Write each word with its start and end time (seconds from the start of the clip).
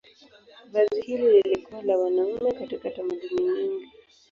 Vazi 0.71 1.01
hili 1.01 1.33
lilikuwa 1.41 1.81
la 1.83 1.97
wanaume 1.97 2.51
katika 2.51 2.89
tamaduni 2.89 3.43
nyingi. 3.53 3.91